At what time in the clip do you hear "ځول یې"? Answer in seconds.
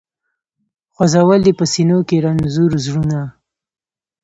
1.13-1.53